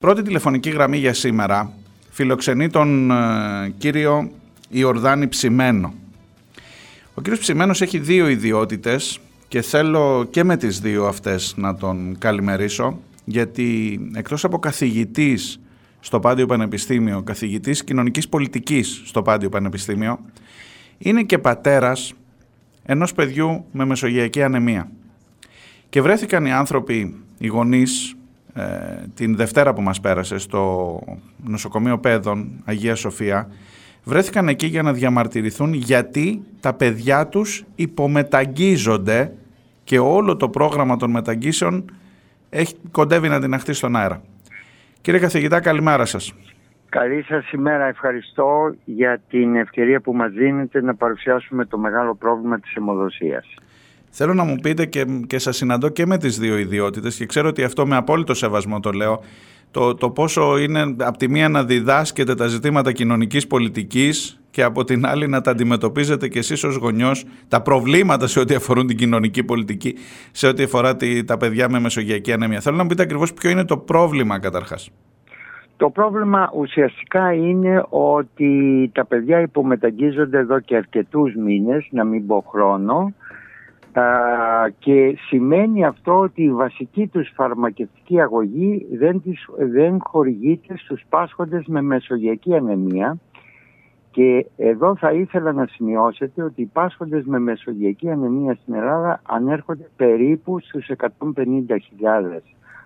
Πρώτη 0.00 0.22
τηλεφωνική 0.22 0.70
γραμμή 0.70 0.96
για 0.96 1.14
σήμερα 1.14 1.72
φιλοξενεί 2.10 2.70
τον 2.70 3.10
ε, 3.10 3.74
κύριο 3.78 4.30
Ιορδάνη 4.68 5.28
Ψημένο. 5.28 5.94
Ο 7.14 7.20
κύριος 7.20 7.40
Ψημένος 7.40 7.80
έχει 7.80 7.98
δύο 7.98 8.28
ιδιότητες 8.28 9.20
και 9.48 9.62
θέλω 9.62 10.26
και 10.30 10.44
με 10.44 10.56
τις 10.56 10.80
δύο 10.80 11.06
αυτές 11.06 11.54
να 11.56 11.74
τον 11.74 12.16
καλημερίσω 12.18 12.98
γιατί 13.24 14.00
εκτός 14.14 14.44
από 14.44 14.58
καθηγητής 14.58 15.60
στο 16.00 16.20
Πάντιο 16.20 16.46
Πανεπιστήμιο, 16.46 17.22
καθηγητής 17.22 17.84
κοινωνικής 17.84 18.28
πολιτικής 18.28 19.02
στο 19.04 19.22
Πάντιο 19.22 19.48
Πανεπιστήμιο, 19.48 20.18
είναι 20.98 21.22
και 21.22 21.38
πατέρας 21.38 22.12
ενός 22.82 23.12
παιδιού 23.12 23.64
με 23.72 23.84
μεσογειακή 23.84 24.42
ανεμία. 24.42 24.90
Και 25.88 26.00
βρέθηκαν 26.02 26.46
οι 26.46 26.52
άνθρωποι, 26.52 27.16
οι 27.38 27.46
γονείς, 27.46 28.10
ε, 28.10 28.19
την 29.14 29.36
Δευτέρα 29.36 29.72
που 29.72 29.82
μας 29.82 30.00
πέρασε 30.00 30.38
στο 30.38 30.98
νοσοκομείο 31.44 31.98
Πέδων 31.98 32.62
Αγία 32.64 32.94
Σοφία 32.94 33.48
βρέθηκαν 34.04 34.48
εκεί 34.48 34.66
για 34.66 34.82
να 34.82 34.92
διαμαρτυρηθούν 34.92 35.72
γιατί 35.72 36.42
τα 36.60 36.74
παιδιά 36.74 37.26
τους 37.26 37.64
υπομεταγγίζονται 37.74 39.32
και 39.84 39.98
όλο 39.98 40.36
το 40.36 40.48
πρόγραμμα 40.48 40.96
των 40.96 41.10
μεταγγίσεων 41.10 41.84
έχει, 42.50 42.74
κοντεύει 42.90 43.28
να 43.28 43.40
την 43.40 43.54
αχτεί 43.54 43.72
στον 43.72 43.96
αέρα. 43.96 44.22
Κύριε 45.00 45.20
καθηγητά, 45.20 45.60
καλημέρα 45.60 46.04
σας. 46.04 46.34
Καλή 46.88 47.22
σας 47.22 47.50
ημέρα. 47.50 47.84
Ευχαριστώ 47.84 48.74
για 48.84 49.20
την 49.28 49.56
ευκαιρία 49.56 50.00
που 50.00 50.12
μας 50.12 50.32
δίνετε 50.32 50.82
να 50.82 50.94
παρουσιάσουμε 50.94 51.64
το 51.64 51.78
μεγάλο 51.78 52.14
πρόβλημα 52.14 52.60
της 52.60 52.74
αιμοδοσίας. 52.74 53.46
Θέλω 54.10 54.34
να 54.34 54.44
μου 54.44 54.56
πείτε 54.56 54.86
και, 54.86 55.04
και 55.26 55.38
σας 55.38 55.56
συναντώ 55.56 55.88
και 55.88 56.06
με 56.06 56.18
τις 56.18 56.38
δύο 56.38 56.58
ιδιότητες 56.58 57.16
και 57.16 57.26
ξέρω 57.26 57.48
ότι 57.48 57.62
αυτό 57.62 57.86
με 57.86 57.96
απόλυτο 57.96 58.34
σεβασμό 58.34 58.80
το 58.80 58.90
λέω 58.90 59.20
το, 59.70 59.94
το 59.94 60.10
πόσο 60.10 60.58
είναι 60.58 60.80
από 60.80 61.18
τη 61.18 61.28
μία 61.28 61.48
να 61.48 61.64
διδάσκετε 61.64 62.34
τα 62.34 62.46
ζητήματα 62.46 62.92
κοινωνικής 62.92 63.46
πολιτικής 63.46 64.40
και 64.50 64.62
από 64.62 64.84
την 64.84 65.06
άλλη 65.06 65.28
να 65.28 65.40
τα 65.40 65.50
αντιμετωπίζετε 65.50 66.28
και 66.28 66.38
εσείς 66.38 66.64
ως 66.64 66.76
γονιός 66.76 67.24
τα 67.48 67.62
προβλήματα 67.62 68.26
σε 68.26 68.40
ό,τι 68.40 68.54
αφορούν 68.54 68.86
την 68.86 68.96
κοινωνική 68.96 69.44
πολιτική, 69.44 69.94
σε 70.32 70.46
ό,τι 70.46 70.62
αφορά 70.62 70.96
τη, 70.96 71.24
τα 71.24 71.36
παιδιά 71.36 71.68
με 71.68 71.80
μεσογειακή 71.80 72.32
ανέμεια. 72.32 72.60
Θέλω 72.60 72.76
να 72.76 72.82
μου 72.82 72.88
πείτε 72.88 73.02
ακριβώς 73.02 73.32
ποιο 73.32 73.50
είναι 73.50 73.64
το 73.64 73.76
πρόβλημα 73.76 74.38
καταρχάς. 74.38 74.90
Το 75.76 75.90
πρόβλημα 75.90 76.50
ουσιαστικά 76.54 77.32
είναι 77.32 77.84
ότι 77.88 78.90
τα 78.94 79.04
παιδιά 79.04 79.40
υπομεταγγίζονται 79.40 80.38
εδώ 80.38 80.60
και 80.60 80.76
αρκετούς 80.76 81.34
μήνες, 81.34 81.88
να 81.90 82.04
μην 82.04 82.26
πω 82.26 82.44
χρόνο, 82.48 83.14
και 84.78 85.16
σημαίνει 85.26 85.84
αυτό 85.84 86.18
ότι 86.18 86.42
η 86.42 86.52
βασική 86.52 87.06
τους 87.06 87.32
φαρμακευτική 87.34 88.20
αγωγή 88.20 88.86
δεν, 88.92 89.22
τις, 89.22 89.46
δεν 89.58 89.98
χορηγείται 90.02 90.76
στους 90.76 91.04
πάσχοντες 91.08 91.66
με 91.66 91.82
μεσογειακή 91.82 92.54
ανεμία. 92.54 93.18
Και 94.10 94.46
εδώ 94.56 94.96
θα 94.96 95.12
ήθελα 95.12 95.52
να 95.52 95.66
σημειώσετε 95.66 96.42
ότι 96.42 96.62
οι 96.62 96.70
πάσχοντες 96.72 97.24
με 97.24 97.38
μεσογειακή 97.38 98.10
ανεμία 98.10 98.54
στην 98.54 98.74
Ελλάδα 98.74 99.20
ανέρχονται 99.26 99.90
περίπου 99.96 100.60
στους 100.60 100.90
150.000 100.96 102.40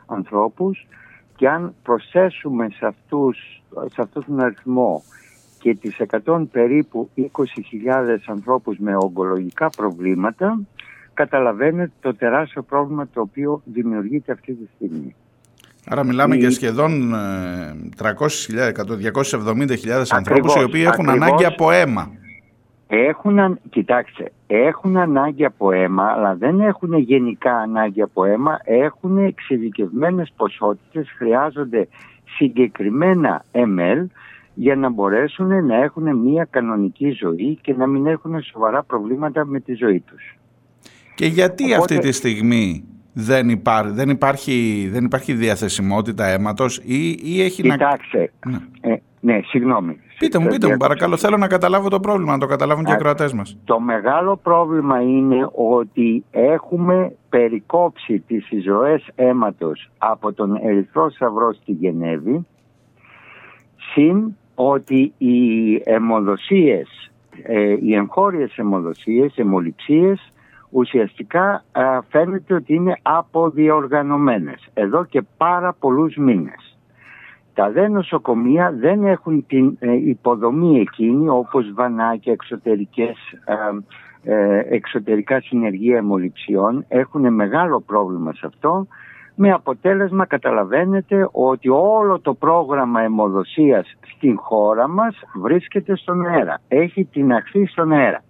ανθρώπους. 0.06 0.86
Και 1.36 1.48
αν 1.48 1.74
προσθέσουμε 1.82 2.68
σε, 2.70 2.86
αυτούς, 2.86 3.62
σε 3.92 4.00
αυτόν 4.00 4.24
τον 4.26 4.40
αριθμό 4.40 5.02
και 5.58 5.74
τις 5.74 6.00
100 6.24 6.44
περίπου 6.52 7.10
20.000 7.16 8.18
ανθρώπους 8.26 8.78
με 8.78 8.96
ογκολογικά 8.96 9.70
προβλήματα 9.70 10.60
καταλαβαίνετε 11.14 11.92
το 12.00 12.14
τεράστιο 12.14 12.62
πρόβλημα 12.62 13.08
το 13.14 13.20
οποίο 13.20 13.62
δημιουργείται 13.64 14.32
αυτή 14.32 14.52
τη 14.54 14.64
στιγμή. 14.74 15.14
Άρα 15.88 16.04
μιλάμε 16.04 16.36
για 16.36 16.50
σχεδόν 16.50 17.14
300.000, 18.02 18.12
270.000 19.12 20.04
ανθρώπους 20.10 20.54
οι 20.54 20.62
οποίοι 20.62 20.84
έχουν 20.86 21.08
ανάγκη 21.08 21.44
από 21.44 21.70
αίμα. 21.70 22.10
Έχουν, 22.86 23.58
κοιτάξτε, 23.70 24.32
έχουν 24.46 24.96
ανάγκη 24.96 25.44
από 25.44 25.72
αίμα, 25.72 26.04
αλλά 26.04 26.34
δεν 26.34 26.60
έχουν 26.60 26.98
γενικά 26.98 27.56
ανάγκη 27.56 28.02
από 28.02 28.24
αίμα, 28.24 28.58
έχουν 28.64 29.18
εξειδικευμένες 29.18 30.32
ποσότητες, 30.36 31.14
χρειάζονται 31.16 31.88
συγκεκριμένα 32.36 33.44
ml 33.52 34.06
για 34.54 34.76
να 34.76 34.88
μπορέσουν 34.90 35.66
να 35.66 35.76
έχουν 35.76 36.16
μια 36.16 36.46
κανονική 36.50 37.10
ζωή 37.10 37.58
και 37.62 37.74
να 37.74 37.86
μην 37.86 38.06
έχουν 38.06 38.42
σοβαρά 38.42 38.82
προβλήματα 38.82 39.46
με 39.46 39.60
τη 39.60 39.74
ζωή 39.74 40.00
τους. 40.00 40.36
Και 41.14 41.26
γιατί 41.26 41.74
αυτή 41.74 41.98
τη 41.98 42.12
στιγμή 42.12 42.84
δεν, 43.12 43.48
υπά, 43.48 43.82
δεν, 43.82 44.08
υπάρχει, 44.08 44.88
δεν 44.92 45.04
υπάρχει 45.04 45.32
διαθεσιμότητα 45.32 46.26
αίματος 46.26 46.80
ή, 46.84 47.18
ή 47.22 47.42
έχει 47.42 47.62
Κοιτάξτε, 47.62 48.32
να... 48.46 48.50
Ναι. 48.50 48.92
Ε, 48.92 49.00
ναι, 49.20 49.40
συγγνώμη. 49.44 49.98
Πείτε 50.18 50.38
μου, 50.38 50.46
πείτε 50.46 50.68
μου 50.68 50.76
παρακαλώ, 50.76 51.16
θέλω 51.16 51.36
να 51.36 51.46
καταλάβω 51.46 51.88
το 51.88 52.00
πρόβλημα, 52.00 52.32
να 52.32 52.38
το 52.38 52.46
καταλάβουν 52.46 52.84
και 52.84 52.92
οι 52.92 52.96
κροατές 52.96 53.32
μας. 53.32 53.56
Το 53.64 53.80
μεγάλο 53.80 54.36
πρόβλημα 54.36 55.00
είναι 55.00 55.48
ότι 55.52 56.24
έχουμε 56.30 57.12
περικόψει 57.28 58.18
τις 58.26 58.50
εισρωές 58.50 59.08
αίματος 59.14 59.90
από 59.98 60.32
τον 60.32 60.56
Ερυθρό 60.62 61.10
Σαυρό 61.10 61.52
στη 61.52 61.72
Γενέβη, 61.72 62.46
συν 63.92 64.36
ότι 64.54 65.12
οι 65.18 65.34
αιμοδοσίες, 65.84 67.12
ε, 67.42 67.76
οι 67.80 67.94
εγχώριες 67.94 68.56
αιμοδοσίες, 68.56 69.36
αιμοληψίες 69.36 70.32
ουσιαστικά 70.74 71.64
φαίνεται 72.08 72.54
ότι 72.54 72.74
είναι 72.74 72.98
αποδιοργανωμένες 73.02 74.68
εδώ 74.74 75.04
και 75.04 75.22
πάρα 75.36 75.76
πολλούς 75.78 76.16
μήνες. 76.16 76.78
Τα 77.54 77.70
δε 77.70 77.88
νοσοκομεία 77.88 78.72
δεν 78.72 79.04
έχουν 79.04 79.46
την 79.46 79.76
ε, 79.78 79.92
υποδομή 79.92 80.80
εκείνη 80.80 81.28
όπως 81.28 81.72
βανάκια, 81.74 82.32
εξωτερικές, 82.32 83.16
ε, 84.22 84.58
εξωτερικά 84.74 85.40
συνεργεία 85.40 85.96
αιμοληψιών. 85.96 86.84
Έχουν 86.88 87.34
μεγάλο 87.34 87.80
πρόβλημα 87.80 88.32
σε 88.32 88.46
αυτό 88.46 88.86
με 89.34 89.50
αποτέλεσμα 89.50 90.26
καταλαβαίνετε 90.26 91.28
ότι 91.32 91.68
όλο 91.68 92.20
το 92.20 92.34
πρόγραμμα 92.34 93.00
αιμοδοσίας 93.00 93.96
στην 94.14 94.38
χώρα 94.38 94.88
μας 94.88 95.16
βρίσκεται 95.34 95.96
στον 95.96 96.26
αέρα. 96.26 96.60
Έχει 96.68 97.04
την 97.04 97.32
αρχή 97.32 97.66
στον 97.66 97.92
αέρα. 97.92 98.22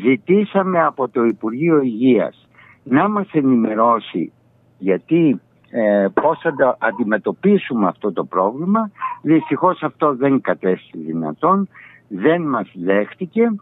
Ζητήσαμε 0.00 0.84
από 0.84 1.08
το 1.08 1.24
Υπουργείο 1.24 1.80
Υγείας 1.80 2.48
να 2.82 3.08
μας 3.08 3.26
ενημερώσει 3.32 4.32
γιατί 4.78 5.40
ε, 5.70 6.06
πώς 6.22 6.38
θα 6.38 6.76
αντιμετωπίσουμε 6.78 7.86
αυτό 7.86 8.12
το 8.12 8.24
πρόβλημα. 8.24 8.90
Δυστυχώς 9.22 9.82
αυτό 9.82 10.14
δεν 10.14 10.40
κατέστη 10.40 10.98
δυνατόν, 10.98 11.68
δεν 12.08 12.42
μας 12.42 12.70
δέχτηκε 12.74 13.54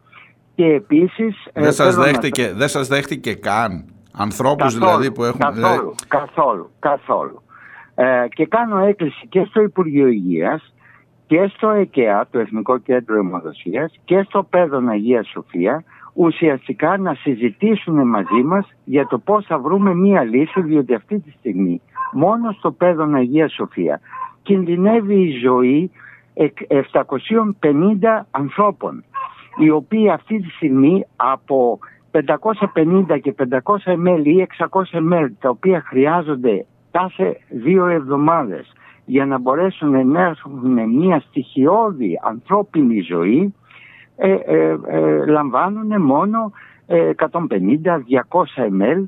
και 0.54 0.64
επίσης... 0.64 1.46
Ε, 1.52 1.62
δεν, 1.62 1.72
σας 1.72 1.96
δέχτηκε, 1.96 2.52
δεν 2.54 2.68
σας 2.68 2.88
δέχτηκε 2.88 3.34
καν, 3.34 3.84
ανθρώπους 4.12 4.74
δηλαδή 4.74 5.12
που 5.12 5.24
έχουν... 5.24 5.40
Καθόλου, 5.40 5.94
καθόλου, 6.08 6.70
καθόλου. 6.78 7.42
Ε, 7.94 8.26
και 8.28 8.46
κάνω 8.46 8.78
έκκληση 8.78 9.26
και 9.26 9.44
στο 9.48 9.62
Υπουργείο 9.62 10.06
Υγείας 10.06 10.74
και 11.26 11.50
στο 11.56 11.68
ΕΚΕΑ, 11.68 12.28
το 12.30 12.38
Εθνικό 12.38 12.78
Κέντρο 12.78 13.16
Αιμοδοσίας 13.16 13.92
και 14.04 14.22
στο 14.28 14.42
Πέδον 14.42 14.88
Αγίας 14.88 15.28
Σοφία 15.28 15.84
ουσιαστικά 16.20 16.96
να 16.96 17.14
συζητήσουν 17.14 18.08
μαζί 18.08 18.42
μας 18.44 18.66
για 18.84 19.06
το 19.06 19.18
πώς 19.18 19.44
θα 19.46 19.58
βρούμε 19.58 19.94
μία 19.94 20.22
λύση 20.22 20.60
διότι 20.60 20.94
αυτή 20.94 21.18
τη 21.18 21.30
στιγμή 21.30 21.80
μόνο 22.12 22.52
στο 22.52 22.72
πέδον 22.72 23.14
Αγία 23.14 23.48
Σοφία 23.48 24.00
κινδυνεύει 24.42 25.14
η 25.14 25.38
ζωή 25.38 25.90
750 26.34 26.46
ανθρώπων 28.30 29.04
οι 29.58 29.70
οποίοι 29.70 30.10
αυτή 30.10 30.40
τη 30.40 30.48
στιγμή 30.48 31.06
από 31.16 31.78
550 32.12 33.20
και 33.22 33.34
500 33.38 33.58
ml 33.84 34.22
ή 34.24 34.46
600 34.58 34.68
ml 35.12 35.28
τα 35.40 35.48
οποία 35.48 35.82
χρειάζονται 35.86 36.66
κάθε 36.90 37.36
δύο 37.48 37.86
εβδομάδες 37.86 38.72
για 39.04 39.26
να 39.26 39.38
μπορέσουν 39.38 40.10
να 40.10 40.22
έχουν 40.22 40.88
μια 40.96 41.20
στοιχειώδη 41.20 42.20
ανθρώπινη 42.22 43.00
ζωή 43.00 43.54
ε, 44.22 44.32
ε, 44.32 44.78
ε, 44.86 45.26
λαμβάνουν 45.26 46.02
μόνο 46.02 46.52
150-200 46.86 47.26
ml 48.80 49.04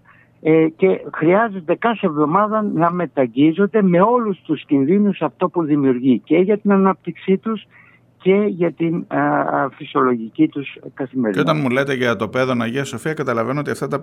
και 0.76 1.00
χρειάζεται 1.14 1.74
κάθε 1.74 2.06
εβδομάδα 2.06 2.62
να 2.74 2.90
μεταγγίζονται 2.90 3.82
με 3.82 4.00
όλους 4.00 4.40
τους 4.40 4.64
κινδύνους 4.64 5.20
αυτό 5.20 5.48
που 5.48 5.62
δημιουργεί 5.64 6.18
και 6.24 6.36
για 6.36 6.58
την 6.58 6.72
ανάπτυξή 6.72 7.36
τους 7.36 7.66
και 8.22 8.34
για 8.48 8.72
την 8.72 9.04
α, 9.08 9.18
φυσιολογική 9.70 10.48
τους 10.48 10.78
καθημερινότητα. 10.94 11.52
Και 11.52 11.58
όταν 11.58 11.60
μου 11.62 11.68
λέτε 11.68 11.94
για 11.94 12.16
το 12.16 12.28
παιδόν 12.28 12.62
Αγία 12.62 12.84
Σοφία 12.84 13.14
καταλαβαίνω 13.14 13.60
ότι 13.60 13.70
αυτά 13.70 13.88
τα 13.88 14.00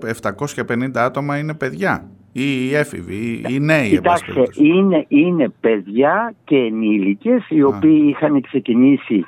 750 0.65 0.89
άτομα 0.93 1.37
είναι 1.37 1.53
παιδιά 1.53 2.09
ή 2.31 2.75
έφηβοι 2.75 3.15
ή, 3.15 3.43
ή 3.49 3.59
νέοι. 3.59 3.89
Κοιτάξτε, 3.89 4.43
είναι, 4.53 5.05
είναι 5.07 5.53
παιδιά 5.59 6.33
και 6.43 6.55
ενήλικες 6.55 7.45
οι 7.49 7.63
οποίοι 7.63 8.01
είχαν 8.05 8.41
ξεκινήσει 8.41 9.25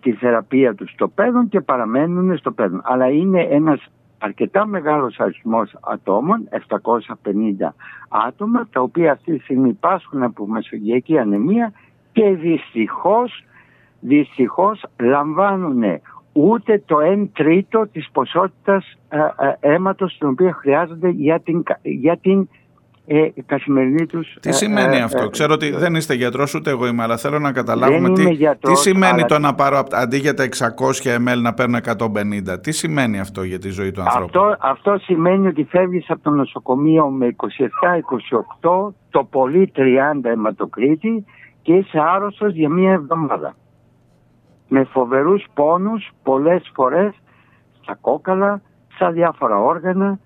τη 0.00 0.12
θεραπεία 0.12 0.74
τους 0.74 0.90
στο 0.90 1.08
παιδόν 1.08 1.48
και 1.48 1.60
παραμένουν 1.60 2.36
στο 2.36 2.52
παιδόν. 2.52 2.80
Αλλά 2.84 3.08
είναι 3.08 3.40
ένας 3.40 3.90
αρκετά 4.18 4.66
μεγάλος 4.66 5.20
αριθμός 5.20 5.76
ατόμων, 5.80 6.48
750 6.50 7.74
άτομα, 8.08 8.68
τα 8.72 8.80
οποία 8.80 9.12
αυτή 9.12 9.32
τη 9.32 9.42
στιγμή 9.42 9.72
πάσχουν 9.72 10.22
από 10.22 10.46
μεσογειακή 10.46 11.18
ανεμία 11.18 11.72
και 12.12 12.30
δυστυχώς, 12.30 13.44
δυστυχώς 14.00 14.84
λαμβάνουν 15.00 15.82
ούτε 16.32 16.82
το 16.86 16.96
1 17.00 17.28
τρίτο 17.32 17.86
της 17.92 18.08
ποσότητας 18.12 18.98
ε, 19.08 19.18
ε, 19.18 19.72
αίματος 19.74 20.16
την 20.18 20.28
οποία 20.28 20.52
χρειάζονται 20.52 21.08
για 21.08 21.40
την, 21.40 21.62
για 21.82 22.16
την 22.16 22.48
ε, 23.06 23.28
καθημερινή 23.46 24.06
τους... 24.06 24.36
Τι 24.40 24.52
σημαίνει 24.52 25.00
αυτό; 25.00 25.28
Ξέρω 25.28 25.52
ότι 25.54 25.70
δεν 25.70 25.94
είστε 25.94 26.14
γιατρός 26.14 26.54
ούτε 26.54 26.70
εγώ 26.70 26.86
είμαι, 26.86 27.02
αλλά 27.02 27.16
θέλω 27.16 27.38
να 27.38 27.52
καταλάβουμε 27.52 28.12
τι, 28.12 28.36
τι 28.60 28.74
σημαίνει 28.74 29.24
το 29.24 29.38
να 29.38 29.54
πάρω 29.54 29.84
αντί 29.90 30.16
για 30.16 30.34
τα 30.34 30.48
600 31.04 31.16
ml 31.16 31.40
να 31.40 31.54
παίρνω 31.54 31.78
150. 31.98 32.62
Τι 32.62 32.72
σημαίνει 32.72 33.20
αυτό 33.20 33.42
για 33.42 33.58
τη 33.58 33.68
ζωή 33.68 33.90
του 33.90 34.00
ανθρώπου; 34.00 34.24
Αυτό, 34.24 34.56
αυτό 34.58 34.98
σημαίνει 34.98 35.46
ότι 35.46 35.64
φεύγεις 35.64 36.10
από 36.10 36.22
το 36.22 36.30
νοσοκομείο 36.30 37.06
με 37.06 37.36
27-28, 38.60 38.92
το 39.10 39.24
πολύ 39.24 39.72
30 39.76 39.80
αιματοκρίτη 40.22 41.24
και 41.62 41.72
είσαι 41.72 41.98
άρρωστος 42.14 42.52
για 42.54 42.68
μία 42.68 42.92
εβδομάδα. 42.92 43.54
Με 44.68 44.84
φοβερούς 44.84 45.44
πόνους 45.54 46.10
πολλές 46.22 46.70
φορές 46.74 47.14
στα 47.82 47.98
κόκαλα, 48.00 48.60
στα 48.94 49.10
διάφορα 49.10 49.58
όργανα, 49.58 50.18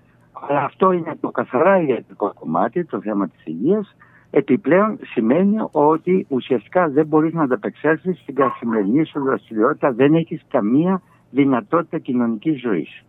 αλλά 0.47 0.63
αυτό 0.63 0.91
είναι 0.91 1.17
το 1.21 1.29
καθαρά 1.29 1.81
ιατρικό 1.81 2.33
κομμάτι, 2.39 2.85
το 2.85 3.01
θέμα 3.01 3.27
της 3.27 3.45
υγείας. 3.45 3.95
Επιπλέον 4.31 4.99
σημαίνει 5.01 5.55
ότι 5.71 6.25
ουσιαστικά 6.29 6.89
δεν 6.89 7.05
μπορείς 7.05 7.33
να 7.33 7.43
ανταπεξέλθεις 7.43 8.19
στην 8.19 8.35
καθημερινή 8.35 9.05
σου 9.05 9.23
δραστηριότητα, 9.23 9.91
δεν 9.91 10.13
έχεις 10.13 10.41
καμία 10.49 11.01
δυνατότητα 11.29 11.99
κοινωνικής 11.99 12.61
ζωής. 12.61 13.03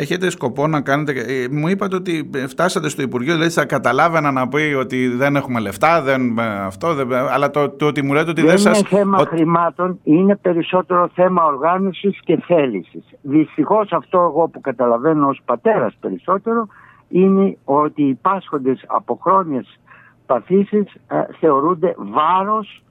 Έχετε 0.00 0.30
σκοπό 0.30 0.66
να 0.66 0.80
κάνετε. 0.80 1.12
Ε, 1.12 1.48
μου 1.50 1.68
είπατε 1.68 1.96
ότι 1.96 2.30
φτάσατε 2.48 2.88
στο 2.88 3.02
Υπουργείο, 3.02 3.32
δηλαδή 3.32 3.50
θα 3.50 3.64
καταλάβαινα 3.64 4.30
να 4.32 4.48
πει 4.48 4.74
ότι 4.78 5.08
δεν 5.08 5.36
έχουμε 5.36 5.60
λεφτά, 5.60 6.02
δεν, 6.02 6.40
αυτό, 6.40 6.94
δεν, 6.94 7.12
αλλά 7.12 7.50
το, 7.50 7.70
το 7.70 7.86
ότι 7.86 8.02
μου 8.02 8.12
λέτε 8.12 8.30
ότι 8.30 8.42
δεν, 8.42 8.56
δεν, 8.56 8.62
δεν 8.62 8.74
είναι 8.74 8.88
θέμα 8.88 9.18
χρημάτων, 9.18 10.00
είναι 10.02 10.36
περισσότερο 10.36 11.10
θέμα 11.14 11.44
οργάνωσης 11.44 12.20
και 12.24 12.42
θέλησης. 12.46 13.04
Δυστυχώς 13.22 13.92
αυτό 13.92 14.18
εγώ 14.18 14.48
που 14.48 14.60
καταλαβαίνω 14.60 15.28
ως 15.28 15.40
πατέρας 15.44 15.96
περισσότερο 16.00 16.66
είναι 17.08 17.56
ότι 17.64 18.02
οι 18.02 18.14
πάσχοντες 18.14 18.84
από 18.86 19.18
χρόνιες 19.22 19.78
παθήσεις 20.26 20.94
ε, 21.08 21.22
θεωρούνται 21.40 21.94
βάρος 21.96 22.82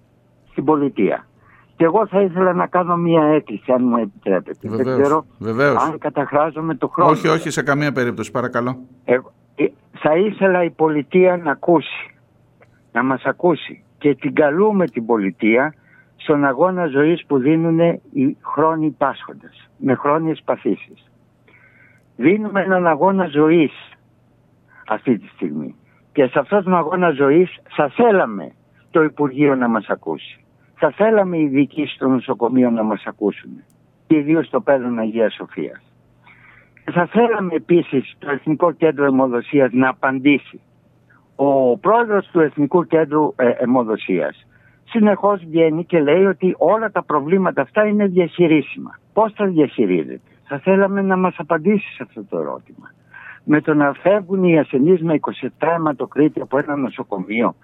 στην 0.52 0.64
πολιτεία. 0.64 1.27
Και 1.78 1.84
εγώ 1.84 2.08
θα 2.08 2.22
ήθελα 2.22 2.54
να 2.54 2.68
κάνω 2.68 2.96
μία 2.96 3.24
έκκληση, 3.24 3.72
αν 3.72 3.84
μου 3.84 3.98
επιτρέπετε. 3.98 4.70
Βεβαίως, 4.70 4.88
Δεν 4.88 5.02
ξέρω 5.02 5.26
βεβαίως. 5.40 5.84
αν 5.84 5.98
καταχράζομαι 5.98 6.76
το 6.76 6.88
χρόνο. 6.88 7.12
Όχι, 7.12 7.28
όχι, 7.28 7.50
σε 7.50 7.64
καμία 7.64 7.92
περίπτωση, 7.92 8.32
παρακαλώ. 8.32 8.78
Ε, 9.06 9.14
ε, 9.56 9.66
θα 9.92 10.18
ήθελα 10.18 10.64
η 10.64 10.70
πολιτεία 10.70 11.38
να 11.38 11.52
ακούσει, 11.52 12.16
να 12.92 13.04
μας 13.04 13.24
ακούσει 13.24 13.84
και 13.98 14.16
την 14.16 14.34
καλούμε 14.34 14.86
την 14.88 15.06
πολιτεία 15.06 15.74
στον 16.16 16.46
αγώνα 16.46 16.88
ζωής 16.88 17.26
που 17.26 17.38
δίνουν 17.38 17.80
οι 18.12 18.38
χρόνιοι 18.42 18.90
πάσχοντες 18.90 19.70
με 19.78 19.96
χρόνιες 19.96 20.42
παθήσεις. 20.46 21.12
Δίνουμε 22.16 22.62
έναν 22.62 22.88
αγώνα 22.88 23.26
ζωής 23.28 23.72
αυτή 24.88 25.18
τη 25.18 25.28
στιγμή 25.28 25.76
και 26.12 26.26
σε 26.26 26.40
αυτόν 26.40 26.64
τον 26.64 26.76
αγώνα 26.76 27.12
ζωής 27.12 27.60
θα 27.70 27.90
θέλαμε 27.90 28.52
το 28.92 29.04
Υπουργείο 29.04 29.56
να 29.56 29.68
μας 29.68 29.86
ακούσει. 29.88 30.40
Θα 30.80 30.92
θέλαμε 30.92 31.38
οι 31.38 31.44
ειδικοί 31.44 31.86
στο 31.86 32.08
νοσοκομείο 32.08 32.70
να 32.70 32.84
μας 32.84 33.04
ακούσουν 33.06 33.64
και 34.08 34.18
ιδίως 34.18 34.48
στο 34.48 34.62
Πέδρο 34.62 34.96
Αγίας 35.00 35.34
Σοφίας. 35.34 35.82
Θα 36.92 37.06
θέλαμε 37.06 37.54
επίσης 37.56 38.16
το 38.20 38.32
Εθνικό 38.32 38.72
Κέντρο 38.72 39.06
Αιμοδοσίας 39.06 39.72
να 39.72 39.90
απαντήσει. 39.90 40.62
Ο 41.36 41.78
πρόεδρος 41.78 42.28
του 42.28 42.40
Εθνικού 42.40 42.86
Κέντρου 42.86 43.34
ε, 43.36 43.50
Αιμοδοσίας 43.50 44.48
συνεχώς 44.90 45.44
βγαίνει 45.46 45.86
και 45.86 46.00
λέει 46.00 46.26
ότι 46.26 46.56
όλα 46.58 46.92
τα 46.92 47.04
προβλήματα 47.04 47.62
αυτά 47.62 47.86
είναι 47.86 48.06
διαχειρίσιμα. 48.08 49.00
Πώς 49.14 49.34
θα 49.34 49.46
διαχειρίζεται; 49.46 50.22
Θα 50.48 50.60
θέλαμε 50.60 51.02
να 51.02 51.18
μας 51.18 51.36
απαντήσει 51.38 51.94
σε 51.94 52.04
αυτό 52.04 52.24
το 52.24 52.38
ερώτημα. 52.38 52.92
Με 53.44 53.62
το 53.62 53.74
να 53.74 53.94
φεύγουν 53.94 54.44
οι 54.44 54.60
ασθενείς 54.60 55.02
με 55.02 55.20
27 55.20 55.48
αιματοκρίτια 55.76 56.44
από 56.44 56.58
ένα 56.58 56.76
νοσοκομείο 56.76 57.56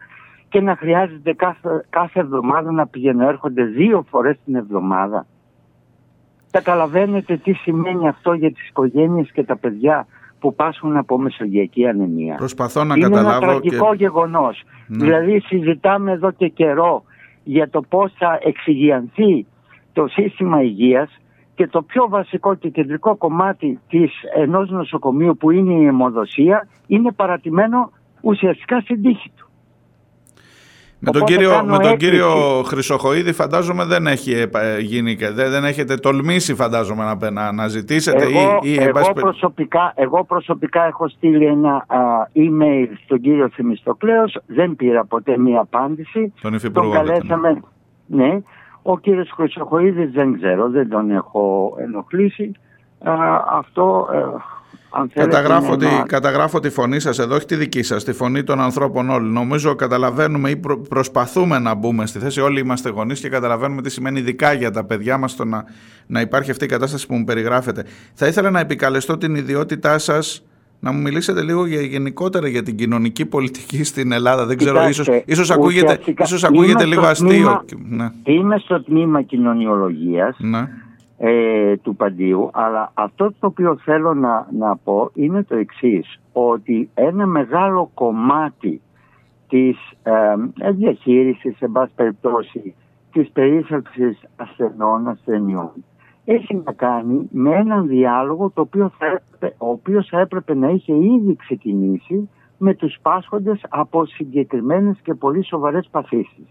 και 0.54 0.62
να 0.62 0.76
χρειάζεται 0.76 1.34
κάθε, 1.34 1.86
κάθε 1.90 2.20
εβδομάδα 2.20 2.72
να 2.72 2.88
πηγαίνουν 2.88 3.22
έρχονται 3.22 3.64
δύο 3.64 4.06
φορές 4.10 4.38
την 4.46 4.56
εβδομάδα. 4.56 5.26
Καταλαβαίνετε 6.52 7.38
τι 7.38 7.54
σημαίνει 7.54 8.08
αυτό 8.08 8.34
για 8.34 8.52
τις 8.52 8.68
οικογένειες 8.68 9.32
και 9.32 9.44
τα 9.44 9.58
παιδιά 9.58 10.08
που 10.40 10.56
πάσχουν 10.56 10.98
από 10.98 11.18
μεσογειακή 11.18 11.88
ανεμία. 11.88 12.36
Προσπαθώ 12.36 12.84
να 12.84 12.96
Είναι 12.96 13.04
καταλάβω. 13.10 13.30
ένα 13.30 13.40
τραγικό 13.40 13.90
και... 13.90 13.96
γεγονός. 13.96 14.64
Ναι. 14.88 15.06
Δηλαδή 15.06 15.40
συζητάμε 15.40 16.12
εδώ 16.12 16.32
και 16.32 16.48
καιρό 16.48 17.04
για 17.44 17.70
το 17.70 17.82
πώς 17.82 18.14
θα 18.18 18.40
εξηγιανθεί 18.44 19.46
το 19.94 20.08
σύστημα 20.08 20.62
υγείας 20.62 21.20
και 21.56 21.68
το 21.68 21.82
πιο 21.82 22.08
βασικό 22.10 22.56
και 22.56 22.70
κεντρικό 22.70 23.16
κομμάτι 23.16 23.80
της 23.90 24.12
ενός 24.36 24.70
νοσοκομείου 24.70 25.38
που 25.38 25.52
είναι 25.52 25.74
η 25.74 25.86
αιμοδοσία 25.86 26.68
είναι 26.88 27.12
παρατημένο 27.12 27.92
ουσιαστικά 28.22 28.80
στην 28.80 29.02
τύχη 29.02 29.32
του. 29.36 29.48
Με 31.06 31.12
τον, 31.12 31.22
Οπότε 31.22 31.34
κύριο, 31.34 31.50
κάνω 31.50 31.72
με 31.72 31.78
τον 31.78 31.92
έκκληση. 31.92 32.12
κύριο 32.12 32.64
Χρυσοχοίδη 32.66 33.32
φαντάζομαι 33.34 33.86
δεν 33.86 34.08
έχει 34.08 34.34
επα- 34.34 34.78
γίνει 34.80 35.16
και 35.16 35.30
δεν, 35.30 35.52
δεν 35.52 35.64
έχετε 35.66 35.96
τολμήσει 35.96 36.56
φαντάζομαι 36.56 37.04
να, 37.04 37.32
να, 37.32 37.52
να 37.52 37.68
ζητήσετε 37.68 38.24
Εγώ, 38.24 38.60
ή, 38.64 38.72
ή 38.72 38.74
εν 38.76 38.82
εγώ, 38.82 38.92
πάση 38.92 39.12
περι- 39.14 39.20
προσωπικά, 39.28 39.94
εγώ 39.96 40.24
προσωπικά 40.26 40.86
έχω 40.86 41.08
στείλει 41.08 41.46
ένα 41.46 41.76
α, 41.88 41.98
email 42.36 42.88
στον 43.06 43.20
κύριο 43.22 43.50
Θεμιστοκλέος, 43.56 44.38
δεν 44.46 44.76
πήρα 44.76 45.06
ποτέ 45.06 45.38
μία 45.38 45.60
απάντηση. 45.60 46.34
τον 46.42 46.54
υφυπουργό. 46.54 46.94
Τον 46.94 47.06
δεν 47.06 47.14
καλέσαμε, 47.16 47.60
ναι. 48.06 48.40
Ο 48.82 49.00
κύριος 49.00 49.32
Χρυσοχοίδης 49.36 50.12
δεν 50.12 50.34
ξέρω, 50.40 50.70
δεν 50.70 50.90
τον 50.90 51.12
έχω 51.12 51.76
ενοχλήσει. 51.80 52.52
Α, 53.04 53.14
αυτό, 53.58 54.10
ε, 54.14 54.18
αν 54.96 55.10
θέλετε, 55.14 55.32
Καταγράφω, 55.36 55.74
είναι 55.74 55.78
τη, 55.78 55.86
ένα- 55.86 56.06
καταγράφω 56.06 56.60
τη 56.60 56.70
φωνή 56.70 57.00
σας 57.00 57.20
εδώ, 57.20 57.36
όχι 57.36 57.46
τη 57.46 57.56
δική 57.56 57.84
σας, 57.84 58.04
τη 58.04 58.14
φωνή 58.14 58.44
των 58.44 58.62
ανθρώπων 58.62 59.10
όλων. 59.10 59.32
Νομίζω 59.32 59.76
καταλαβαίνουμε 59.76 60.50
ή 60.50 60.56
προ- 60.56 60.88
προσπαθούμε 60.90 61.60
να 61.60 61.74
μπούμε 61.74 62.06
στη 62.06 62.20
θέση. 62.20 62.42
Όλοι 62.42 62.60
είμαστε 62.60 62.90
γονείς 62.90 63.20
και 63.20 63.30
καταλαβαίνουμε 63.30 63.82
τι 63.82 63.90
σημαίνει 63.90 64.20
ειδικά 64.20 64.54
για 64.54 64.72
τα 64.72 64.84
παιδιά 64.84 65.18
μας 65.18 65.36
το 65.36 65.46
να, 65.46 65.64
να 66.08 66.22
υπάρχει 66.22 66.52
αυτή 66.52 66.64
η 66.66 66.68
κατάσταση 66.68 67.08
που 67.08 67.16
μου 67.16 67.24
περιγράφετε. 67.24 67.86
Θα 68.14 68.28
ήθελα 68.28 68.50
να 68.50 68.60
επικαλεστώ 68.60 69.18
την 69.18 69.36
ιδιότητά 69.36 69.98
σας 69.98 70.44
να 70.80 70.92
μου 70.92 71.02
μιλήσετε 71.02 71.42
λίγο 71.42 71.66
για, 71.66 71.82
γενικότερα 71.82 72.48
για 72.48 72.64
την 72.64 72.76
κοινωνική 72.76 73.26
πολιτική 73.26 73.84
στην 73.84 74.12
Ελλάδα. 74.12 74.46
Δεν 74.46 74.58
ξέρω, 74.58 74.78
Κοιτάξτε, 74.78 75.02
ίσως, 75.02 75.24
ίσως 75.26 75.52
ακούγεται, 75.52 75.86
ουσιαστικά 75.92 76.24
ίσως 76.24 76.44
ακούγεται 76.44 76.72
είμαι 76.72 76.86
λίγο 76.86 77.02
στο 77.02 77.10
αστείο. 77.10 77.64
τμήμα- 77.68 78.12
Ναι, 78.26 78.34
Είμαι 78.34 78.58
στο 78.58 78.84
τμήμα 78.84 79.22
κοινωνιολογίας 79.22 80.36
ναι. 80.40 80.68
Ε, 81.18 81.78
του 81.78 81.96
Παντίου, 81.96 82.50
αλλά 82.54 82.92
αυτό 82.94 83.32
το 83.40 83.48
οποίο 83.48 83.78
θέλω 83.78 84.14
να, 84.14 84.48
να 84.52 84.78
πω 84.78 85.10
είναι 85.14 85.44
το 85.44 85.56
εξής, 85.56 86.20
ότι 86.34 86.90
ένα 86.94 87.26
μεγάλο 87.26 87.92
κομμάτι 87.94 88.82
της 89.48 89.78
ε, 90.04 90.72
διαχείρισης, 90.72 91.58
σε 91.58 91.68
πάση 91.68 91.92
περιπτώσει, 91.96 92.76
της 93.12 93.30
περίθαλψης 93.30 94.24
ασθενών, 94.36 95.08
ασθενειών, 95.08 95.72
έχει 96.26 96.62
να 96.66 96.72
κάνει 96.72 97.30
με 97.32 97.56
έναν 97.56 97.88
διάλογο 97.88 98.50
το 98.50 98.62
οποίο 98.62 98.92
θα 98.98 99.06
έπρεπε, 99.06 99.56
ο 99.58 99.70
οποίος 99.70 100.08
θα 100.08 100.20
έπρεπε 100.20 100.56
να 100.56 100.70
είχε 100.70 100.94
ήδη 100.94 101.36
ξεκινήσει 101.36 102.30
με 102.58 102.74
τους 102.74 102.98
πάσχοντες 103.02 103.66
από 103.70 104.06
συγκεκριμένες 104.06 104.98
και 105.04 105.14
πολύ 105.14 105.46
σοβαρές 105.46 105.88
παθήσεις. 105.92 106.48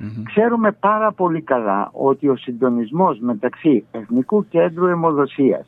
Μμμ. 0.00 0.22
Ξέρουμε 0.22 0.72
πάρα 0.72 1.12
πολύ 1.12 1.42
καλά 1.42 1.90
ότι 1.92 2.28
ο 2.28 2.36
συντονισμός 2.36 3.18
μεταξύ 3.18 3.84
Εθνικού 3.90 4.48
Κέντρου 4.48 4.86
Αιμοδοσίας 4.86 5.66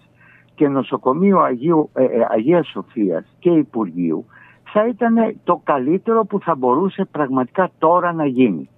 και 0.54 0.68
Νοσοκομείου 0.68 1.40
Αγίου, 1.40 1.90
ε, 1.94 2.04
ε, 2.04 2.26
Αγίας 2.30 2.68
Σοφίας 2.68 3.24
και 3.38 3.50
Υπουργείου 3.50 4.24
θα 4.72 4.86
ήταν 4.86 5.36
το 5.44 5.60
καλύτερο 5.64 6.24
που 6.24 6.40
θα 6.40 6.54
μπορούσε 6.54 7.04
πραγματικά 7.10 7.70
τώρα 7.78 8.12
να 8.12 8.26
γίνει. 8.26 8.68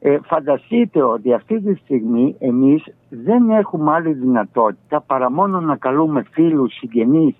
Ε, 0.00 0.18
φανταστείτε 0.24 1.02
ότι 1.02 1.32
αυτή 1.32 1.60
τη 1.60 1.74
στιγμή 1.74 2.36
εμείς 2.38 2.84
δεν 3.08 3.50
έχουμε 3.50 3.92
άλλη 3.92 4.12
δυνατότητα 4.12 5.00
παρά 5.00 5.30
μόνο 5.30 5.60
να 5.60 5.76
καλούμε 5.76 6.24
φίλους, 6.30 6.74
συγγενείς 6.74 7.34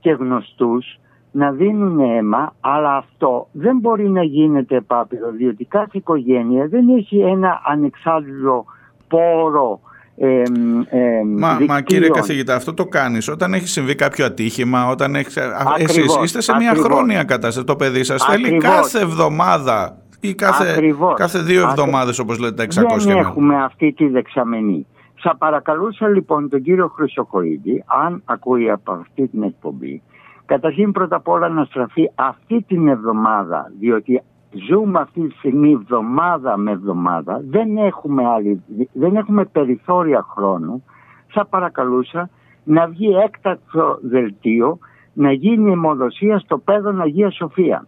και 0.00 0.10
γνωστούς 0.10 0.98
να 1.38 1.50
δίνουν 1.50 1.98
αίμα, 2.00 2.54
αλλά 2.60 2.96
αυτό 2.96 3.48
δεν 3.52 3.78
μπορεί 3.78 4.08
να 4.08 4.22
γίνεται 4.22 4.76
επάπειρο, 4.76 5.30
διότι 5.30 5.64
κάθε 5.64 5.98
οικογένεια 5.98 6.66
δεν 6.66 6.88
έχει 6.88 7.18
ένα 7.18 7.60
ανεξάρτητο 7.64 8.64
πόρο 9.08 9.80
εμ, 10.16 10.80
εμ, 10.88 11.28
Μα, 11.38 11.48
μα 11.48 11.56
δικτύων. 11.56 11.82
κύριε 11.82 12.08
καθηγητά, 12.08 12.54
αυτό 12.54 12.74
το 12.74 12.84
κάνεις 12.86 13.28
όταν 13.28 13.54
έχει 13.54 13.68
συμβεί 13.68 13.94
κάποιο 13.94 14.24
ατύχημα, 14.26 14.88
όταν 14.88 15.14
έχεις... 15.14 15.36
Ακριβώς, 15.36 15.96
Εσείς 15.96 16.22
είστε 16.22 16.40
σε 16.40 16.54
μια 16.56 16.70
ακριβώς. 16.70 16.92
χρόνια 16.92 17.24
κατάσταση. 17.24 17.66
Το 17.66 17.76
παιδί 17.76 18.04
σας 18.04 18.24
θέλει 18.24 18.44
Ακριβώς. 18.46 18.68
κάθε 18.70 19.00
εβδομάδα 19.00 19.96
ή 20.20 20.34
κάθε, 20.34 20.70
Ακριβώς. 20.70 21.14
κάθε 21.16 21.38
δύο 21.38 21.62
Ακρι- 21.66 21.78
εβδομάδες 21.78 22.18
όπως 22.18 22.38
λέτε 22.38 22.54
τα 22.54 22.62
600 22.62 23.04
Δεν 23.04 23.06
μέρες. 23.14 23.26
έχουμε 23.28 23.62
αυτή 23.62 23.92
τη 23.92 24.06
δεξαμενή. 24.08 24.86
Θα 25.20 25.36
παρακαλούσα 25.36 26.08
λοιπόν 26.08 26.48
τον 26.48 26.62
κύριο 26.62 26.88
Χρυσοκοίδη, 26.88 27.84
αν 28.04 28.22
ακούει 28.24 28.70
από 28.70 28.92
αυτή 28.92 29.26
την 29.28 29.42
εκπομπή, 29.42 30.02
καταρχήν 30.48 30.92
πρώτα 30.92 31.16
απ' 31.16 31.28
όλα 31.28 31.48
να 31.48 31.64
στραφεί 31.64 32.10
αυτή 32.14 32.64
την 32.66 32.88
εβδομάδα, 32.88 33.72
διότι 33.78 34.22
ζούμε 34.68 35.00
αυτή 35.00 35.28
τη 35.28 35.34
στιγμή 35.34 35.72
εβδομάδα 35.72 36.56
με 36.56 36.70
εβδομάδα, 36.70 37.40
δεν 37.44 37.76
έχουμε, 37.76 38.26
άλλη, 38.26 38.62
δεν 38.92 39.16
έχουμε 39.16 39.44
περιθώρια 39.44 40.26
χρόνου, 40.30 40.84
θα 41.28 41.46
παρακαλούσα 41.46 42.30
να 42.64 42.86
βγει 42.86 43.14
έκτακτο 43.24 43.98
δελτίο 44.02 44.78
να 45.12 45.32
γίνει 45.32 45.72
αιμοδοσία 45.72 46.38
στο 46.38 46.58
πέδον 46.58 47.00
Αγίας 47.00 47.34
Σοφία. 47.34 47.86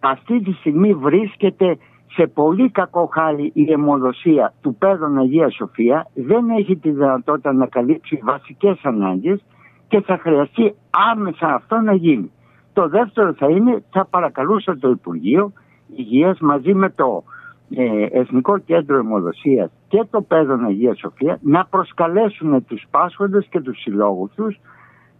Αυτή 0.00 0.40
τη 0.42 0.52
στιγμή 0.52 0.94
βρίσκεται 0.94 1.78
σε 2.14 2.26
πολύ 2.26 2.70
κακό 2.70 3.10
χάρη 3.12 3.50
η 3.54 3.72
αιμοδοσία 3.72 4.52
του 4.60 4.74
πέδων 4.74 5.18
Αγίας 5.18 5.54
Σοφία, 5.54 6.06
δεν 6.14 6.50
έχει 6.50 6.76
τη 6.76 6.90
δυνατότητα 6.90 7.52
να 7.52 7.66
καλύψει 7.66 8.20
βασικές 8.22 8.80
ανάγκες 8.82 9.44
και 9.92 10.00
θα 10.00 10.18
χρειαστεί 10.18 10.74
άμεσα 11.12 11.54
αυτό 11.54 11.76
να 11.76 11.94
γίνει. 11.94 12.30
Το 12.72 12.88
δεύτερο 12.88 13.32
θα 13.32 13.48
είναι, 13.48 13.82
θα 13.90 14.06
παρακαλούσα 14.10 14.78
το 14.78 14.90
Υπουργείο 14.90 15.52
Υγείας 15.96 16.38
μαζί 16.40 16.74
με 16.74 16.90
το 16.90 17.24
ε, 17.70 18.06
Εθνικό 18.10 18.58
Κέντρο 18.58 18.96
Αιμοδοσίας 18.96 19.70
και 19.88 20.04
το 20.10 20.22
Πέδον 20.22 20.64
Αγίας 20.64 20.98
Σοφία 20.98 21.38
να 21.42 21.66
προσκαλέσουν 21.66 22.64
τους 22.64 22.84
πάσχοντες 22.90 23.46
και 23.50 23.60
τους 23.60 23.80
συλλόγους 23.80 24.32
τους 24.34 24.60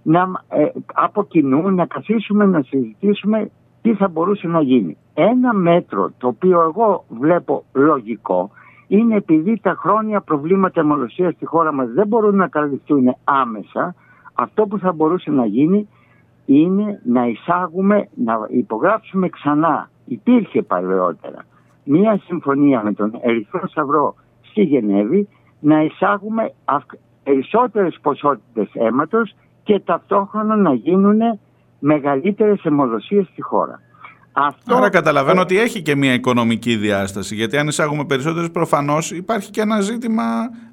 να, 0.03 0.21
ε, 0.49 0.67
από 0.95 1.25
κοινού 1.25 1.71
να 1.71 1.87
καθίσουμε 1.87 2.47
να 2.47 2.63
συζητήσουμε 2.63 3.51
τι 3.83 3.95
θα 3.95 4.09
μπορούσε 4.09 4.47
να 4.47 4.61
γίνει. 4.61 4.97
Ένα 5.15 5.53
μέτρο 5.53 6.11
το 6.19 6.27
οποίο 6.27 6.61
εγώ 6.61 7.05
βλέπω 7.09 7.65
λογικό 7.73 8.51
είναι 8.87 9.17
επειδή 9.17 9.61
τα 9.63 9.75
χρόνια 9.79 10.21
προβλήματα 10.21 10.81
αιμοδοσίας 10.81 11.35
στη 11.35 11.47
χώρα 11.47 11.73
μας 11.73 11.89
δεν 11.89 12.07
μπορούν 12.07 12.37
να 12.37 12.49
καλυφθούν 12.49 13.17
άμεσα 13.25 13.95
αυτό 14.43 14.67
που 14.67 14.79
θα 14.79 14.93
μπορούσε 14.93 15.31
να 15.31 15.47
γίνει 15.47 15.89
είναι 16.47 17.01
να 17.05 17.27
εισάγουμε, 17.27 18.09
να 18.15 18.35
υπογράψουμε 18.51 19.29
ξανά 19.29 19.91
υπήρχε 20.05 20.63
παλαιότερα 20.63 21.45
μία 21.85 22.21
συμφωνία 22.25 22.83
με 22.83 22.93
τον 22.93 23.19
Ερυθρό 23.21 23.69
Σταυρό 23.69 24.15
στη 24.43 24.63
Γενέβη 24.63 25.29
να 25.61 25.83
εισάγουμε 25.83 26.53
περισσότερες 27.23 27.99
ποσότητες 28.03 28.71
αίματος 28.75 29.35
και 29.63 29.81
ταυτόχρονα 29.81 30.57
να 30.57 30.73
γίνουν 30.75 31.21
μεγαλύτερες 31.79 32.65
αιμοδοσίες 32.65 33.27
στη 33.27 33.43
χώρα. 33.43 33.81
Αυτό... 34.33 34.77
Άρα 34.77 34.91
καταλαβαίνω 34.91 35.41
ότι 35.41 35.59
έχει 35.59 35.83
και 35.83 35.97
μια 35.97 36.13
οικονομική 36.13 36.77
διάσταση 36.77 37.35
γιατί 37.35 37.57
αν 37.57 37.69
εισάγουμε 37.69 38.05
περισσότερες 38.05 38.51
προφανώς 38.51 39.11
υπάρχει 39.11 39.51
και 39.51 39.61
ένα 39.61 39.81
ζήτημα 39.81 40.25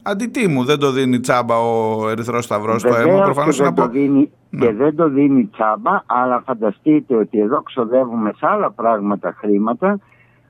αντιτίμου. 0.03 0.63
Δεν 0.63 0.79
το 0.79 0.91
δίνει 0.91 1.19
τσάμπα 1.19 1.55
ο 1.57 2.09
Ερυθρός 2.09 2.43
Σταυρός 2.43 2.81
στο 2.81 2.95
αίμα. 2.95 3.23
Προφανώς 3.23 3.57
και, 3.57 3.63
δεν 3.63 3.73
το 3.73 3.87
δίνει, 3.87 4.31
ναι. 4.49 4.65
και 4.65 4.73
δεν 4.73 4.95
το 4.95 5.09
δίνει 5.09 5.45
τσάμπα 5.45 6.03
αλλά 6.05 6.41
φανταστείτε 6.45 7.15
ότι 7.15 7.39
εδώ 7.39 7.61
ξοδεύουμε 7.61 8.33
σε 8.37 8.47
άλλα 8.47 8.71
πράγματα 8.71 9.35
χρήματα 9.37 9.99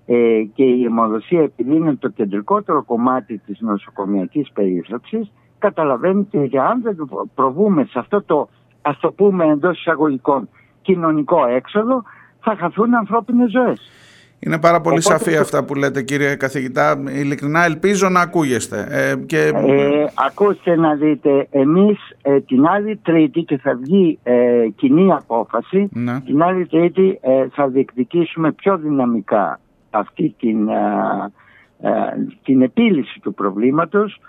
ε, 0.06 0.44
και 0.54 0.64
η 0.64 0.84
αιμοδοσία 0.84 1.42
επειδή 1.42 1.76
είναι 1.76 1.96
το 1.96 2.10
κεντρικότερο 2.10 2.84
κομμάτι 2.84 3.38
της 3.38 3.60
νοσοκομιακής 3.60 4.52
περίθαλψης 4.54 5.32
καταλαβαίνετε 5.60 6.40
ότι 6.40 6.58
αν 6.58 6.82
δεν 6.82 7.10
προβούμε 7.36 7.84
σε 7.84 8.00
αυτό 8.00 8.22
το 8.24 8.50
ας 8.82 9.00
το 9.00 9.12
πούμε 9.12 9.46
εντός 9.46 9.80
εισαγωγικών 9.80 10.50
κοινωνικό 10.82 11.46
έξοδο 11.46 12.04
θα 12.42 12.56
χαθούν 12.60 12.96
ανθρώπινες 12.96 13.52
ζωές. 13.52 13.92
Είναι 14.40 14.60
πάρα 14.60 14.82
πολύ 14.82 15.00
Οπότε, 15.06 15.16
σαφή 15.18 15.38
αυτά 15.38 15.64
που 15.64 15.76
λέτε 15.76 16.02
κύριε 16.02 16.36
καθηγητά. 16.36 17.04
Ειλικρινά 17.10 17.66
ελπίζω 17.66 18.10
να 18.10 18.22
ακούγεστε. 18.22 18.88
Ε, 18.90 19.16
και... 19.26 19.52
ε, 19.54 20.06
ακούστε 20.28 20.76
να 20.76 20.96
δείτε, 20.96 21.48
εμείς 21.52 21.98
ε, 22.22 22.40
την 22.40 22.66
άλλη 22.66 22.98
τρίτη 22.98 23.42
και 23.42 23.58
θα 23.58 23.76
βγει 23.76 24.20
ε, 24.24 24.68
κοινή 24.76 25.12
απόφαση, 25.12 25.90
ναι. 25.94 26.20
την 26.22 26.44
άλλη 26.44 26.68
τρίτη 26.68 27.20
ε, 27.22 27.48
θα 27.52 27.68
διεκδικήσουμε 27.68 28.52
πιο 28.52 28.78
δυναμικά 28.78 29.60
αυτή 29.90 30.36
την, 30.40 30.70
την 32.44 32.62
επίλυση 32.62 33.20
του 33.20 33.34
προβλήματος 33.34 34.20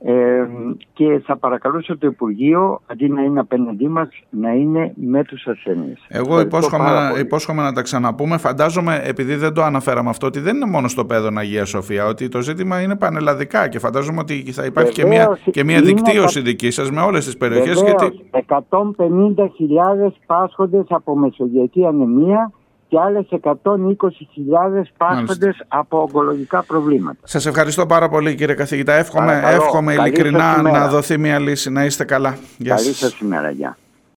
ε, 0.00 0.46
και 0.92 1.22
θα 1.24 1.36
παρακαλούσα 1.36 1.98
το 1.98 2.06
Υπουργείο 2.06 2.80
αντί 2.86 3.08
να 3.08 3.22
είναι 3.22 3.40
απέναντί 3.40 3.88
μας 3.88 4.08
να 4.30 4.52
είναι 4.52 4.92
με 4.96 5.24
τους 5.24 5.46
ασθενείς. 5.46 6.04
Εγώ 6.08 6.40
υπόσχομαι, 6.40 7.12
υπόσχομαι 7.18 7.62
να 7.62 7.72
τα 7.72 7.82
ξαναπούμε. 7.82 8.38
Φαντάζομαι 8.38 9.00
επειδή 9.04 9.34
δεν 9.34 9.52
το 9.52 9.62
αναφέραμε 9.62 10.10
αυτό 10.10 10.26
ότι 10.26 10.40
δεν 10.40 10.56
είναι 10.56 10.66
μόνο 10.66 10.88
στο 10.88 11.04
παιδόν 11.04 11.38
Αγία 11.38 11.64
Σοφία 11.64 12.06
ότι 12.06 12.28
το 12.28 12.40
ζήτημα 12.40 12.80
είναι 12.80 12.96
πανελλαδικά 12.96 13.68
και 13.68 13.78
φαντάζομαι 13.78 14.20
ότι 14.20 14.52
θα 14.52 14.64
υπάρχει 14.64 14.92
και 14.92 15.06
μια, 15.06 15.38
και 15.50 15.64
μια 15.64 15.80
δικτύωση 15.80 16.40
δική 16.40 16.70
σας 16.70 16.90
με 16.90 17.00
όλες 17.00 17.24
τις 17.24 17.36
περιοχές. 17.36 17.80
Βεβαίως, 17.80 18.00
γιατί... 18.00 18.20
150.000 18.48 20.12
πάσχοντες 20.26 20.84
από 20.88 21.16
μεσογειακή 21.16 21.86
ανεμία 21.86 22.52
και 22.88 22.98
άλλες 22.98 23.26
120.000 23.30 24.82
πάσχοντες 24.96 25.64
από 25.68 26.02
ογκολογικά 26.02 26.62
προβλήματα. 26.62 27.18
Σας 27.24 27.46
ευχαριστώ 27.46 27.86
πάρα 27.86 28.08
πολύ 28.08 28.34
κύριε 28.34 28.54
καθηγητά. 28.54 28.92
Εύχομαι, 28.92 29.42
εύχομαι 29.44 29.92
ειλικρινά 29.92 30.62
να 30.62 30.88
δοθεί 30.88 31.18
μια 31.18 31.38
λύση. 31.38 31.70
Να 31.70 31.84
είστε 31.84 32.04
καλά. 32.04 32.36
Γεια 32.58 32.74
Καλή 32.74 32.92
σας 32.92 33.18
ημέρα. 33.18 33.50
Γεια. 33.50 33.76